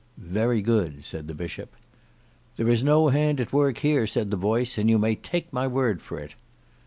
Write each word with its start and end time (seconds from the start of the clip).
"Very 0.17 0.63
good," 0.63 1.05
said 1.05 1.27
the 1.27 1.35
Bishop. 1.35 1.75
"There 2.57 2.67
is 2.67 2.83
no 2.83 3.09
hand 3.09 3.39
at 3.39 3.53
work 3.53 3.77
here," 3.77 4.07
said 4.07 4.31
the 4.31 4.35
voice; 4.35 4.79
"and 4.79 4.89
you 4.89 4.97
may 4.97 5.13
take 5.13 5.53
my 5.53 5.67
word 5.67 6.01
for 6.01 6.17
it." 6.19 6.33